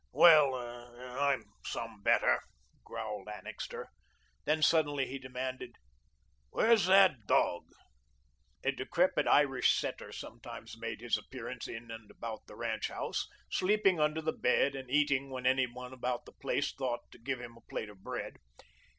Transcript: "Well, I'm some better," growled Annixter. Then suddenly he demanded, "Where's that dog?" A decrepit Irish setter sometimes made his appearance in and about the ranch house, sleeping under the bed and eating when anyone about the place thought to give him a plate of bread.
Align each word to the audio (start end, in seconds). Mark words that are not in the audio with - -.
"Well, 0.13 0.55
I'm 0.55 1.43
some 1.63 2.01
better," 2.01 2.39
growled 2.83 3.29
Annixter. 3.29 3.91
Then 4.45 4.63
suddenly 4.63 5.05
he 5.05 5.19
demanded, 5.19 5.75
"Where's 6.49 6.87
that 6.87 7.27
dog?" 7.27 7.65
A 8.63 8.71
decrepit 8.71 9.27
Irish 9.27 9.77
setter 9.79 10.11
sometimes 10.11 10.75
made 10.75 11.01
his 11.01 11.19
appearance 11.19 11.67
in 11.67 11.91
and 11.91 12.09
about 12.09 12.47
the 12.47 12.55
ranch 12.55 12.87
house, 12.87 13.27
sleeping 13.51 13.99
under 13.99 14.23
the 14.23 14.33
bed 14.33 14.73
and 14.75 14.89
eating 14.89 15.29
when 15.29 15.45
anyone 15.45 15.93
about 15.93 16.25
the 16.25 16.33
place 16.33 16.73
thought 16.73 17.01
to 17.11 17.19
give 17.19 17.39
him 17.39 17.55
a 17.55 17.61
plate 17.69 17.89
of 17.91 18.01
bread. 18.01 18.37